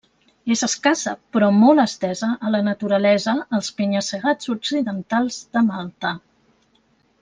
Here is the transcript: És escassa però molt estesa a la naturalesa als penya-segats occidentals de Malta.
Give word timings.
És 0.53 0.61
escassa 0.67 1.13
però 1.35 1.49
molt 1.57 1.83
estesa 1.83 2.31
a 2.49 2.53
la 2.55 2.63
naturalesa 2.69 3.37
als 3.59 3.71
penya-segats 3.83 4.53
occidentals 4.59 5.43
de 5.55 5.67
Malta. 5.73 6.21